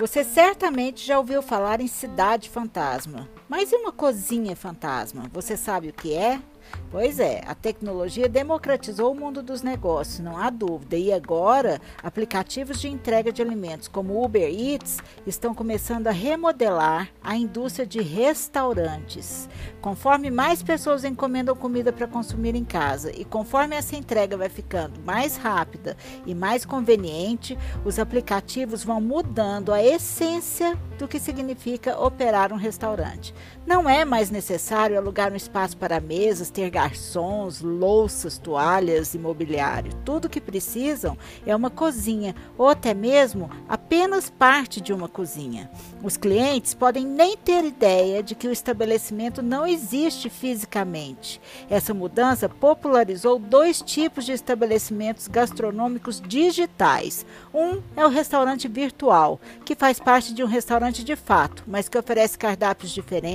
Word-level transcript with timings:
Você 0.00 0.24
certamente 0.24 1.06
já 1.06 1.18
ouviu 1.18 1.42
falar 1.42 1.80
em 1.80 1.86
cidade 1.86 2.48
fantasma. 2.48 3.28
Mas 3.50 3.72
e 3.72 3.74
uma 3.74 3.90
cozinha 3.90 4.54
fantasma? 4.54 5.24
Você 5.32 5.56
sabe 5.56 5.88
o 5.88 5.92
que 5.92 6.14
é? 6.14 6.40
Pois 6.90 7.20
é, 7.20 7.42
a 7.46 7.54
tecnologia 7.54 8.28
democratizou 8.28 9.12
o 9.12 9.14
mundo 9.14 9.42
dos 9.42 9.62
negócios, 9.62 10.18
não 10.18 10.36
há 10.36 10.50
dúvida. 10.50 10.96
E 10.96 11.12
agora, 11.12 11.80
aplicativos 12.02 12.80
de 12.80 12.88
entrega 12.88 13.32
de 13.32 13.40
alimentos 13.40 13.86
como 13.86 14.24
Uber 14.24 14.48
Eats 14.48 14.98
estão 15.24 15.54
começando 15.54 16.08
a 16.08 16.12
remodelar 16.12 17.08
a 17.22 17.36
indústria 17.36 17.86
de 17.86 18.00
restaurantes. 18.00 19.48
Conforme 19.80 20.30
mais 20.30 20.62
pessoas 20.62 21.04
encomendam 21.04 21.54
comida 21.54 21.92
para 21.92 22.08
consumir 22.08 22.56
em 22.56 22.64
casa 22.64 23.12
e 23.16 23.24
conforme 23.24 23.76
essa 23.76 23.96
entrega 23.96 24.36
vai 24.36 24.48
ficando 24.48 25.00
mais 25.04 25.36
rápida 25.36 25.96
e 26.26 26.34
mais 26.34 26.64
conveniente, 26.64 27.56
os 27.84 27.98
aplicativos 27.98 28.82
vão 28.82 29.00
mudando 29.00 29.72
a 29.72 29.82
essência 29.82 30.76
do 30.98 31.06
que 31.06 31.20
significa 31.20 31.98
operar 31.98 32.52
um 32.52 32.56
restaurante. 32.56 33.32
Não 33.66 33.88
é 33.88 34.04
mais 34.04 34.30
necessário 34.30 34.96
alugar 34.96 35.32
um 35.32 35.36
espaço 35.36 35.76
para 35.76 36.00
mesas, 36.00 36.50
ter 36.50 36.70
garçons, 36.70 37.60
louças, 37.60 38.38
toalhas, 38.38 39.14
imobiliário. 39.14 39.92
Tudo 40.04 40.28
que 40.28 40.40
precisam 40.40 41.16
é 41.46 41.54
uma 41.54 41.70
cozinha 41.70 42.34
ou 42.58 42.68
até 42.68 42.94
mesmo 42.94 43.50
apenas 43.68 44.28
parte 44.28 44.80
de 44.80 44.92
uma 44.92 45.08
cozinha. 45.08 45.70
Os 46.02 46.16
clientes 46.16 46.74
podem 46.74 47.06
nem 47.06 47.36
ter 47.36 47.64
ideia 47.64 48.22
de 48.22 48.34
que 48.34 48.48
o 48.48 48.52
estabelecimento 48.52 49.42
não 49.42 49.66
existe 49.66 50.28
fisicamente. 50.28 51.40
Essa 51.68 51.94
mudança 51.94 52.48
popularizou 52.48 53.38
dois 53.38 53.80
tipos 53.80 54.24
de 54.24 54.32
estabelecimentos 54.32 55.28
gastronômicos 55.28 56.20
digitais. 56.20 57.24
Um 57.54 57.80
é 57.96 58.04
o 58.04 58.08
restaurante 58.08 58.66
virtual, 58.66 59.38
que 59.64 59.74
faz 59.74 60.00
parte 60.00 60.34
de 60.34 60.42
um 60.42 60.46
restaurante 60.46 61.04
de 61.04 61.14
fato, 61.14 61.62
mas 61.66 61.88
que 61.88 61.98
oferece 61.98 62.38
cardápios 62.38 62.90
diferentes, 62.90 63.29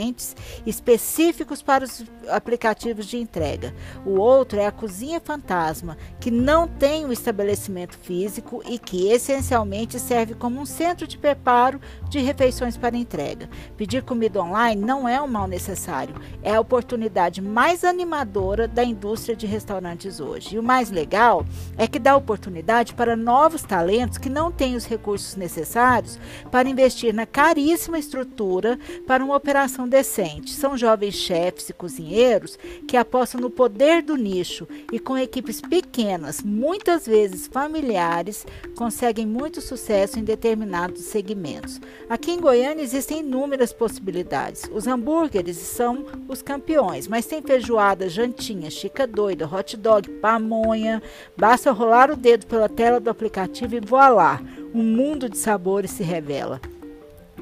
específicos 0.65 1.61
para 1.61 1.83
os 1.83 2.03
aplicativos 2.29 3.05
de 3.05 3.17
entrega. 3.17 3.73
O 4.05 4.19
outro 4.19 4.59
é 4.59 4.65
a 4.65 4.71
cozinha 4.71 5.19
fantasma, 5.19 5.97
que 6.19 6.31
não 6.31 6.67
tem 6.67 7.05
um 7.05 7.11
estabelecimento 7.11 7.97
físico 7.97 8.61
e 8.65 8.77
que 8.77 9.09
essencialmente 9.09 9.99
serve 9.99 10.33
como 10.33 10.59
um 10.59 10.65
centro 10.65 11.07
de 11.07 11.17
preparo 11.17 11.79
de 12.09 12.19
refeições 12.19 12.77
para 12.77 12.97
entrega. 12.97 13.49
Pedir 13.77 14.03
comida 14.03 14.41
online 14.41 14.81
não 14.81 15.07
é 15.07 15.21
um 15.21 15.27
mal 15.27 15.47
necessário, 15.47 16.15
é 16.41 16.55
a 16.55 16.59
oportunidade 16.59 17.41
mais 17.41 17.83
animadora 17.83 18.67
da 18.67 18.83
indústria 18.83 19.35
de 19.35 19.45
restaurantes 19.45 20.19
hoje. 20.19 20.55
E 20.55 20.59
o 20.59 20.63
mais 20.63 20.89
legal 20.89 21.45
é 21.77 21.87
que 21.87 21.99
dá 21.99 22.15
oportunidade 22.15 22.93
para 22.93 23.15
novos 23.15 23.61
talentos 23.63 24.17
que 24.17 24.29
não 24.29 24.51
têm 24.51 24.75
os 24.75 24.85
recursos 24.85 25.35
necessários 25.35 26.19
para 26.51 26.69
investir 26.69 27.13
na 27.13 27.25
caríssima 27.25 27.99
estrutura 27.99 28.79
para 29.05 29.23
uma 29.23 29.35
operação 29.35 29.84
decente. 29.87 30.51
São 30.51 30.77
jovens 30.77 31.15
chefes 31.15 31.69
e 31.69 31.73
cozinheiros 31.73 32.57
que 32.87 32.97
apostam 32.97 33.41
no 33.41 33.49
poder 33.49 34.01
do 34.01 34.15
nicho 34.15 34.67
e 34.91 34.99
com 34.99 35.17
equipes 35.17 35.61
pequenas, 35.61 36.41
muitas 36.41 37.05
vezes 37.05 37.47
familiares, 37.47 38.45
conseguem 38.75 39.25
muito 39.25 39.61
sucesso 39.61 40.19
em 40.19 40.23
determinados 40.23 41.01
segmentos. 41.01 41.79
Aqui 42.09 42.31
em 42.31 42.39
Goiânia 42.39 42.83
existem 42.83 43.19
inúmeras 43.19 43.73
possibilidades. 43.73 44.69
Os 44.73 44.87
hambúrgueres 44.87 45.57
são 45.57 46.05
os 46.27 46.41
campeões, 46.41 47.07
mas 47.07 47.25
tem 47.25 47.41
feijoada, 47.41 48.09
jantinha, 48.09 48.69
chica 48.69 49.07
doida, 49.07 49.47
hot 49.47 49.77
dog, 49.77 50.09
pamonha. 50.21 51.01
Basta 51.37 51.71
rolar 51.71 52.11
o 52.11 52.15
dedo 52.15 52.45
pela 52.45 52.69
tela 52.69 52.99
do 52.99 53.09
aplicativo 53.09 53.75
e 53.75 53.79
voilá, 53.79 54.41
um 54.73 54.83
mundo 54.83 55.29
de 55.29 55.37
sabores 55.37 55.91
se 55.91 56.03
revela. 56.03 56.59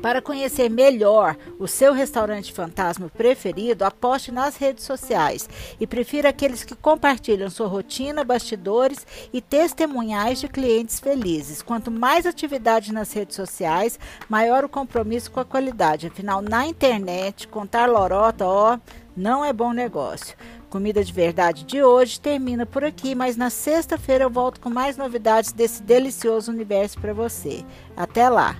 Para 0.03 0.21
conhecer 0.21 0.69
melhor 0.69 1.37
o 1.57 1.65
seu 1.65 1.93
restaurante 1.93 2.51
fantasma 2.51 3.07
preferido, 3.07 3.85
aposte 3.85 4.33
nas 4.33 4.57
redes 4.57 4.83
sociais 4.83 5.49
e 5.79 5.87
prefira 5.87 6.27
aqueles 6.27 6.61
que 6.61 6.75
compartilham 6.75 7.49
sua 7.49 7.67
rotina, 7.67 8.21
bastidores 8.21 9.07
e 9.31 9.39
testemunhais 9.39 10.41
de 10.41 10.49
clientes 10.49 10.99
felizes. 10.99 11.61
Quanto 11.61 11.89
mais 11.89 12.25
atividade 12.25 12.91
nas 12.91 13.13
redes 13.13 13.37
sociais, 13.37 13.97
maior 14.27 14.65
o 14.65 14.69
compromisso 14.69 15.31
com 15.31 15.39
a 15.39 15.45
qualidade. 15.45 16.07
Afinal, 16.07 16.41
na 16.41 16.67
internet, 16.67 17.47
contar 17.47 17.89
lorota, 17.89 18.45
ó, 18.45 18.77
não 19.15 19.45
é 19.45 19.53
bom 19.53 19.71
negócio. 19.71 20.35
Comida 20.69 21.01
de 21.01 21.13
Verdade 21.13 21.63
de 21.63 21.81
hoje 21.81 22.19
termina 22.19 22.65
por 22.65 22.83
aqui, 22.83 23.15
mas 23.15 23.37
na 23.37 23.49
sexta-feira 23.49 24.25
eu 24.25 24.29
volto 24.29 24.59
com 24.59 24.69
mais 24.69 24.97
novidades 24.97 25.53
desse 25.53 25.81
delicioso 25.81 26.51
universo 26.51 26.99
para 26.99 27.13
você. 27.13 27.63
Até 27.95 28.27
lá! 28.27 28.57